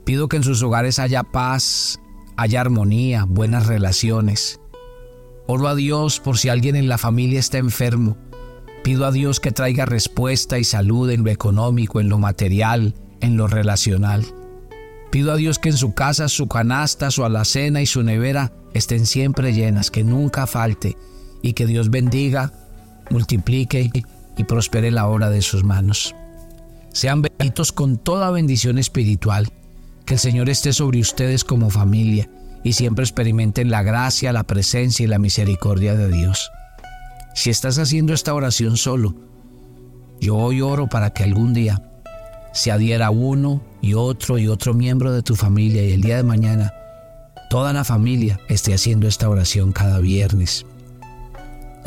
Pido 0.05 0.29
que 0.29 0.37
en 0.37 0.43
sus 0.43 0.63
hogares 0.63 0.99
haya 0.99 1.23
paz, 1.23 2.01
haya 2.37 2.61
armonía, 2.61 3.25
buenas 3.25 3.67
relaciones. 3.67 4.61
Oro 5.47 5.69
a 5.69 5.75
Dios 5.75 6.21
por 6.21 6.37
si 6.37 6.51
alguien 6.51 6.77
en 6.77 6.87
la 6.87 6.99
familia 6.99 7.41
está 7.41 7.57
enfermo. 7.57 8.19
Pido 8.85 9.07
a 9.07 9.11
Dios 9.11 9.41
que 9.41 9.51
traiga 9.51 9.87
respuesta 9.87 10.59
y 10.59 10.65
salud 10.65 11.09
en 11.09 11.25
lo 11.25 11.31
económico, 11.31 11.99
en 11.99 12.11
lo 12.11 12.19
material, 12.19 12.95
en 13.23 13.39
lo 13.39 13.47
relacional. 13.47 14.27
Pido 15.11 15.33
a 15.33 15.37
Dios 15.37 15.59
que 15.59 15.71
en 15.71 15.79
su 15.79 15.95
casa, 15.95 16.29
su 16.29 16.47
canasta, 16.47 17.11
su 17.11 17.25
alacena 17.25 17.81
y 17.81 17.87
su 17.87 18.03
nevera 18.03 18.53
estén 18.75 19.07
siempre 19.07 19.55
llenas, 19.55 19.91
que 19.91 20.05
nunca 20.05 20.47
falte 20.47 20.99
y 21.43 21.53
que 21.53 21.67
Dios 21.67 21.91
bendiga, 21.91 22.53
multiplique 23.11 23.91
y 24.37 24.45
prospere 24.45 24.91
la 24.91 25.07
obra 25.09 25.31
de 25.31 25.43
sus 25.43 25.65
manos. 25.65 26.15
Sean 26.93 27.23
benditos 27.23 27.73
con 27.73 27.99
toda 27.99 28.31
bendición 28.31 28.79
espiritual. 28.79 29.49
Que 30.05 30.15
el 30.15 30.21
Señor 30.21 30.49
esté 30.49 30.73
sobre 30.73 31.01
ustedes 31.01 31.45
como 31.45 31.69
familia 31.69 32.31
y 32.65 32.73
siempre 32.73 33.05
experimenten 33.05 33.71
la 33.71 33.83
gracia, 33.83 34.33
la 34.33 34.45
presencia 34.45 35.05
y 35.05 35.07
la 35.07 35.19
misericordia 35.19 35.95
de 35.95 36.09
Dios. 36.09 36.51
Si 37.35 37.51
estás 37.51 37.79
haciendo 37.79 38.15
esta 38.15 38.35
oración 38.35 38.77
solo, 38.77 39.15
yo 40.21 40.37
hoy 40.37 40.61
oro 40.61 40.89
para 40.89 41.11
que 41.11 41.25
algún 41.25 41.53
día 41.53 41.83
se 42.53 42.73
adhiera 42.73 43.11
uno 43.11 43.63
y 43.81 43.95
otro 43.95 44.39
y 44.39 44.49
otro 44.49 44.75
miembro 44.75 45.13
de 45.13 45.23
tu 45.23 45.37
familia 45.37 45.85
y 45.85 45.93
el 45.93 46.01
día 46.01 46.17
de 46.17 46.23
mañana 46.25 46.73
toda 47.51 47.73
la 47.73 47.85
familia 47.85 48.41
esté 48.49 48.75
haciendo 48.75 49.07
esta 49.07 49.29
oración 49.29 49.73
cada 49.73 50.01
viernes 50.01 50.67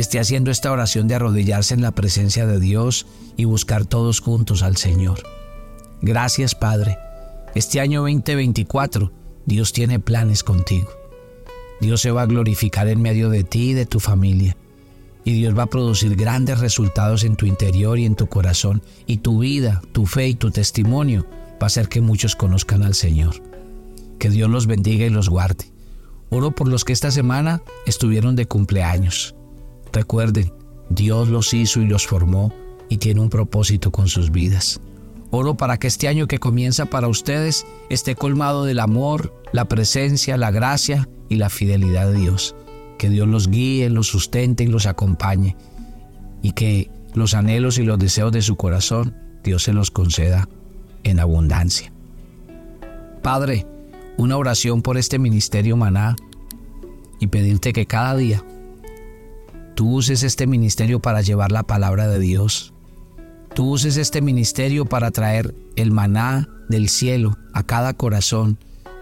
esté 0.01 0.19
haciendo 0.19 0.51
esta 0.51 0.71
oración 0.71 1.07
de 1.07 1.15
arrodillarse 1.15 1.73
en 1.73 1.81
la 1.81 1.91
presencia 1.91 2.45
de 2.45 2.59
Dios 2.59 3.07
y 3.37 3.45
buscar 3.45 3.85
todos 3.85 4.19
juntos 4.19 4.63
al 4.63 4.77
Señor. 4.77 5.23
Gracias 6.01 6.55
Padre. 6.55 6.97
Este 7.55 7.79
año 7.79 8.01
2024 8.01 9.11
Dios 9.45 9.73
tiene 9.73 9.99
planes 9.99 10.43
contigo. 10.43 10.89
Dios 11.79 12.01
se 12.01 12.11
va 12.11 12.23
a 12.23 12.27
glorificar 12.27 12.87
en 12.87 13.01
medio 13.01 13.29
de 13.29 13.43
ti 13.43 13.71
y 13.71 13.73
de 13.73 13.85
tu 13.85 13.99
familia. 13.99 14.55
Y 15.23 15.33
Dios 15.33 15.57
va 15.57 15.63
a 15.63 15.69
producir 15.69 16.15
grandes 16.15 16.59
resultados 16.59 17.23
en 17.23 17.35
tu 17.35 17.45
interior 17.45 17.99
y 17.99 18.05
en 18.05 18.15
tu 18.15 18.27
corazón. 18.27 18.81
Y 19.05 19.17
tu 19.17 19.39
vida, 19.39 19.81
tu 19.91 20.05
fe 20.05 20.27
y 20.27 20.35
tu 20.35 20.51
testimonio 20.51 21.25
va 21.53 21.63
a 21.63 21.65
hacer 21.65 21.89
que 21.89 22.01
muchos 22.01 22.35
conozcan 22.35 22.83
al 22.83 22.95
Señor. 22.95 23.35
Que 24.19 24.29
Dios 24.29 24.49
los 24.49 24.67
bendiga 24.67 25.05
y 25.05 25.09
los 25.09 25.29
guarde. 25.29 25.71
Oro 26.29 26.51
por 26.51 26.67
los 26.67 26.85
que 26.85 26.93
esta 26.93 27.11
semana 27.11 27.61
estuvieron 27.85 28.35
de 28.35 28.47
cumpleaños. 28.47 29.35
Recuerden, 29.93 30.53
Dios 30.89 31.29
los 31.29 31.53
hizo 31.53 31.81
y 31.81 31.87
los 31.87 32.07
formó 32.07 32.53
y 32.89 32.97
tiene 32.97 33.21
un 33.21 33.29
propósito 33.29 33.91
con 33.91 34.07
sus 34.07 34.31
vidas. 34.31 34.79
Oro 35.31 35.55
para 35.55 35.77
que 35.77 35.87
este 35.87 36.09
año 36.09 36.27
que 36.27 36.39
comienza 36.39 36.85
para 36.85 37.07
ustedes 37.07 37.65
esté 37.89 38.15
colmado 38.15 38.65
del 38.65 38.79
amor, 38.79 39.33
la 39.53 39.65
presencia, 39.65 40.35
la 40.35 40.51
gracia 40.51 41.07
y 41.29 41.35
la 41.35 41.49
fidelidad 41.49 42.11
de 42.11 42.19
Dios. 42.19 42.55
Que 42.97 43.09
Dios 43.09 43.27
los 43.27 43.49
guíe, 43.49 43.89
los 43.89 44.07
sustente 44.07 44.65
y 44.65 44.67
los 44.67 44.85
acompañe. 44.85 45.55
Y 46.41 46.51
que 46.51 46.91
los 47.13 47.33
anhelos 47.33 47.77
y 47.77 47.83
los 47.83 47.97
deseos 47.97 48.31
de 48.33 48.41
su 48.41 48.57
corazón, 48.57 49.15
Dios 49.43 49.63
se 49.63 49.73
los 49.73 49.89
conceda 49.89 50.49
en 51.03 51.19
abundancia. 51.19 51.93
Padre, 53.21 53.65
una 54.17 54.37
oración 54.37 54.81
por 54.81 54.97
este 54.97 55.17
ministerio 55.17 55.77
maná 55.77 56.15
y 57.19 57.27
pedirte 57.27 57.71
que 57.71 57.85
cada 57.85 58.15
día 58.17 58.43
tú 59.75 59.95
uses 59.95 60.23
este 60.23 60.47
ministerio 60.47 60.99
para 60.99 61.21
llevar 61.21 61.51
la 61.51 61.63
palabra 61.63 62.07
de 62.07 62.19
Dios. 62.19 62.73
Tú 63.53 63.69
uses 63.71 63.97
este 63.97 64.21
ministerio 64.21 64.85
para 64.85 65.11
traer 65.11 65.53
el 65.75 65.91
maná 65.91 66.47
del 66.69 66.89
cielo 66.89 67.37
a 67.53 67.63
cada 67.63 67.93
corazón, 67.93 68.57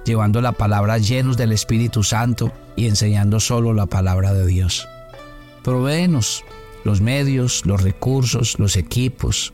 llevando 0.06 0.42
la 0.42 0.54
palabra 0.54 0.98
llenos 0.98 1.38
del 1.38 1.52
Espíritu 1.52 2.04
Santo 2.04 2.52
y 2.76 2.88
enseñando 2.88 3.40
solo 3.40 3.74
la 3.74 3.86
palabra 3.86 4.34
de 4.34 4.48
Dios. 4.48 4.88
Provéenos 5.64 6.44
los 6.84 7.02
medios, 7.02 7.66
los 7.66 7.84
recursos, 7.84 8.58
los 8.58 8.76
equipos. 8.76 9.54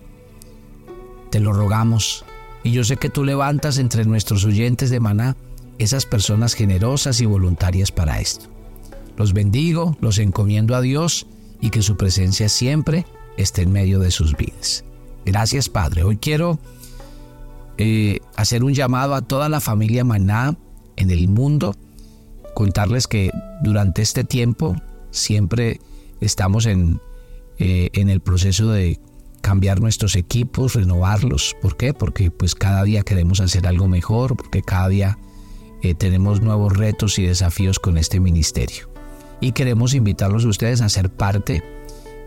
Te 1.32 1.40
lo 1.40 1.54
rogamos. 1.54 2.24
Y 2.64 2.72
yo 2.72 2.84
sé 2.84 2.98
que 2.98 3.10
tú 3.10 3.24
levantas 3.24 3.78
entre 3.78 4.06
nuestros 4.06 4.46
oyentes 4.46 4.90
de 4.90 5.00
maná 5.00 5.36
esas 5.78 6.06
personas 6.06 6.54
generosas 6.54 7.20
y 7.22 7.26
voluntarias 7.26 7.92
para 7.92 8.20
esto. 8.20 8.46
Los 9.18 9.34
bendigo, 9.34 9.98
los 10.02 10.18
encomiendo 10.20 10.76
a 10.76 10.82
Dios 10.82 11.28
y 11.62 11.70
que 11.70 11.82
su 11.82 11.98
presencia 11.98 12.50
siempre 12.50 13.06
esté 13.38 13.64
en 13.64 13.72
medio 13.72 14.00
de 14.00 14.12
sus 14.12 14.36
vidas. 14.36 14.84
Gracias 15.26 15.70
Padre. 15.70 16.04
Hoy 16.04 16.18
quiero 16.18 16.60
eh, 17.78 18.20
hacer 18.36 18.64
un 18.64 18.74
llamado 18.74 19.16
a 19.16 19.22
toda 19.22 19.50
la 19.50 19.60
familia 19.60 20.04
Maná 20.04 20.58
en 20.96 21.12
el 21.12 21.28
mundo, 21.28 21.76
contarles 22.54 23.08
que 23.08 23.32
durante 23.62 24.02
este 24.02 24.24
tiempo 24.24 24.76
siempre 25.12 25.80
estamos 26.22 26.66
en, 26.66 27.02
eh, 27.58 27.90
en 27.94 28.10
el 28.10 28.22
proceso 28.22 28.70
de 28.72 29.00
cambiar 29.42 29.80
nuestros 29.80 30.16
equipos, 30.16 30.74
renovarlos. 30.74 31.56
¿Por 31.62 31.78
qué? 31.78 31.94
Porque 31.94 32.32
pues 32.32 32.56
cada 32.56 32.84
día 32.84 33.04
queremos 33.04 33.42
hacer 33.42 33.68
algo 33.68 33.88
mejor, 33.88 34.36
porque 34.36 34.62
cada 34.62 34.88
día 34.88 35.20
eh, 35.84 35.94
tenemos 35.94 36.42
nuevos 36.42 36.76
retos 36.76 37.20
y 37.20 37.28
desafíos 37.28 37.78
con 37.78 37.98
este 37.98 38.20
ministerio. 38.20 38.95
Y 39.42 39.52
queremos 39.52 39.94
invitarlos 39.94 40.46
a 40.46 40.50
ustedes 40.50 40.82
a 40.82 40.90
ser 40.90 41.10
parte 41.10 41.64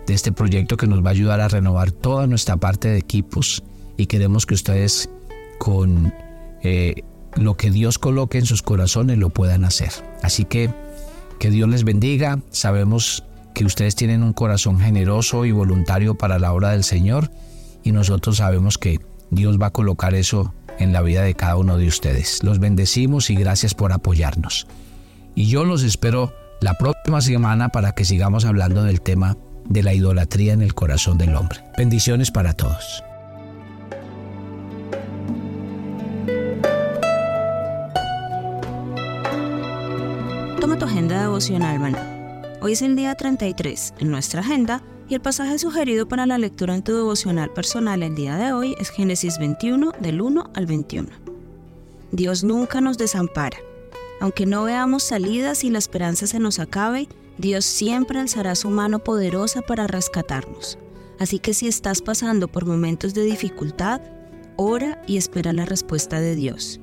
de 0.06 0.14
este 0.14 0.32
proyecto 0.32 0.76
que 0.76 0.86
nos 0.86 1.04
va 1.04 1.08
a 1.08 1.12
ayudar 1.12 1.40
a 1.40 1.48
renovar 1.48 1.92
toda 1.92 2.26
nuestra 2.26 2.56
parte 2.56 2.88
de 2.88 2.98
equipos 2.98 3.62
y 3.96 4.06
queremos 4.06 4.46
que 4.46 4.54
ustedes 4.54 5.10
con 5.58 6.14
eh, 6.62 7.02
lo 7.36 7.56
que 7.56 7.70
Dios 7.70 7.98
coloque 7.98 8.38
en 8.38 8.46
sus 8.46 8.62
corazones 8.62 9.18
lo 9.18 9.30
puedan 9.30 9.64
hacer. 9.64 9.90
Así 10.22 10.44
que 10.44 10.70
que 11.38 11.50
Dios 11.50 11.68
les 11.68 11.84
bendiga. 11.84 12.40
Sabemos 12.50 13.24
que 13.54 13.64
ustedes 13.64 13.94
tienen 13.94 14.22
un 14.22 14.32
corazón 14.32 14.78
generoso 14.80 15.44
y 15.44 15.52
voluntario 15.52 16.16
para 16.16 16.38
la 16.38 16.52
obra 16.52 16.70
del 16.70 16.84
Señor 16.84 17.30
y 17.82 17.92
nosotros 17.92 18.38
sabemos 18.38 18.78
que 18.78 19.00
Dios 19.30 19.60
va 19.60 19.66
a 19.66 19.72
colocar 19.72 20.14
eso 20.14 20.54
en 20.78 20.92
la 20.92 21.02
vida 21.02 21.22
de 21.22 21.34
cada 21.34 21.56
uno 21.56 21.76
de 21.76 21.86
ustedes. 21.86 22.42
Los 22.42 22.58
bendecimos 22.58 23.30
y 23.30 23.34
gracias 23.34 23.74
por 23.74 23.92
apoyarnos. 23.92 24.66
Y 25.34 25.46
yo 25.46 25.64
los 25.64 25.82
espero 25.82 26.32
la 26.60 26.74
próxima 26.74 27.20
semana 27.20 27.68
para 27.68 27.92
que 27.92 28.04
sigamos 28.04 28.44
hablando 28.44 28.82
del 28.82 29.00
tema 29.00 29.36
de 29.64 29.82
la 29.82 29.94
idolatría 29.94 30.52
en 30.52 30.62
el 30.62 30.74
corazón 30.74 31.18
del 31.18 31.36
hombre. 31.36 31.60
Bendiciones 31.76 32.30
para 32.30 32.54
todos. 32.54 33.04
Toma 40.60 40.78
tu 40.78 40.84
agenda 40.84 41.22
devocional, 41.22 41.78
maná. 41.78 42.42
Hoy 42.60 42.72
es 42.72 42.82
el 42.82 42.96
día 42.96 43.14
33 43.14 43.94
en 44.00 44.10
nuestra 44.10 44.40
agenda 44.40 44.82
y 45.08 45.14
el 45.14 45.20
pasaje 45.20 45.58
sugerido 45.58 46.08
para 46.08 46.26
la 46.26 46.38
lectura 46.38 46.74
en 46.74 46.82
tu 46.82 46.94
devocional 46.94 47.50
personal 47.50 48.02
el 48.02 48.14
día 48.14 48.36
de 48.36 48.52
hoy 48.52 48.74
es 48.78 48.90
Génesis 48.90 49.38
21 49.38 49.92
del 50.00 50.20
1 50.20 50.50
al 50.54 50.66
21. 50.66 51.08
Dios 52.10 52.42
nunca 52.42 52.80
nos 52.80 52.98
desampara. 52.98 53.58
Aunque 54.20 54.46
no 54.46 54.64
veamos 54.64 55.04
salidas 55.04 55.64
y 55.64 55.70
la 55.70 55.78
esperanza 55.78 56.26
se 56.26 56.40
nos 56.40 56.58
acabe, 56.58 57.08
Dios 57.38 57.64
siempre 57.64 58.18
alzará 58.18 58.54
su 58.54 58.68
mano 58.70 58.98
poderosa 58.98 59.62
para 59.62 59.86
rescatarnos. 59.86 60.78
Así 61.18 61.38
que 61.38 61.54
si 61.54 61.68
estás 61.68 62.02
pasando 62.02 62.48
por 62.48 62.66
momentos 62.66 63.14
de 63.14 63.22
dificultad, 63.24 64.00
ora 64.56 65.00
y 65.06 65.16
espera 65.16 65.52
la 65.52 65.64
respuesta 65.64 66.20
de 66.20 66.34
Dios. 66.34 66.80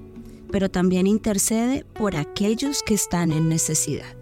Pero 0.52 0.70
también 0.70 1.08
intercede 1.08 1.86
por 1.94 2.16
aquellos 2.16 2.84
que 2.84 2.94
están 2.94 3.32
en 3.32 3.50
necesidad. 3.50 4.16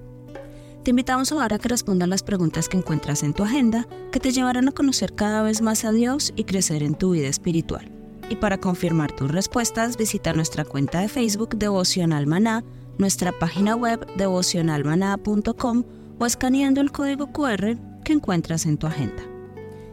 Te 0.83 0.89
invitamos 0.89 1.31
ahora 1.31 1.55
a 1.55 1.59
que 1.59 1.69
respondas 1.69 2.09
las 2.09 2.23
preguntas 2.23 2.67
que 2.67 2.77
encuentras 2.77 3.23
en 3.23 3.33
tu 3.33 3.43
agenda, 3.43 3.87
que 4.11 4.19
te 4.19 4.31
llevarán 4.31 4.67
a 4.67 4.73
conocer 4.73 5.13
cada 5.13 5.41
vez 5.41 5.61
más 5.61 5.85
a 5.85 5.91
Dios 5.91 6.33
y 6.35 6.43
crecer 6.43 6.83
en 6.83 6.95
tu 6.95 7.11
vida 7.11 7.27
espiritual. 7.27 7.89
Y 8.29 8.35
para 8.35 8.57
confirmar 8.57 9.15
tus 9.15 9.31
respuestas, 9.31 9.97
visita 9.97 10.33
nuestra 10.33 10.65
cuenta 10.65 10.99
de 10.99 11.07
Facebook 11.07 11.55
Devocional 11.57 12.27
Maná, 12.27 12.63
nuestra 12.97 13.31
página 13.31 13.75
web 13.75 14.05
devocionalmaná.com 14.17 15.83
o 16.19 16.25
escaneando 16.25 16.81
el 16.81 16.91
código 16.91 17.31
QR 17.31 17.77
que 18.03 18.13
encuentras 18.13 18.65
en 18.65 18.77
tu 18.77 18.87
agenda. 18.87 19.23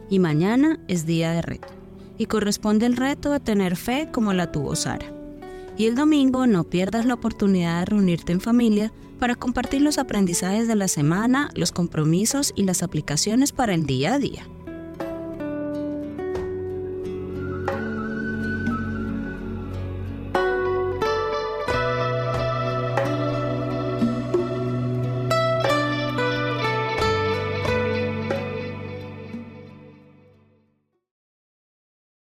Y 0.09 0.19
mañana 0.19 0.79
es 0.87 1.05
día 1.05 1.31
de 1.31 1.41
reto, 1.41 1.67
y 2.17 2.25
corresponde 2.25 2.85
el 2.85 2.97
reto 2.97 3.31
de 3.31 3.39
tener 3.39 3.75
fe 3.75 4.09
como 4.11 4.33
la 4.33 4.51
tuvo 4.51 4.75
Sara. 4.75 5.05
Y 5.77 5.85
el 5.85 5.95
domingo 5.95 6.47
no 6.47 6.65
pierdas 6.65 7.05
la 7.05 7.13
oportunidad 7.13 7.79
de 7.79 7.85
reunirte 7.85 8.33
en 8.33 8.41
familia 8.41 8.91
para 9.19 9.35
compartir 9.35 9.81
los 9.81 9.97
aprendizajes 9.97 10.67
de 10.67 10.75
la 10.75 10.87
semana, 10.87 11.49
los 11.55 11.71
compromisos 11.71 12.53
y 12.55 12.63
las 12.63 12.83
aplicaciones 12.83 13.51
para 13.51 13.73
el 13.73 13.85
día 13.85 14.15
a 14.15 14.19
día. 14.19 14.45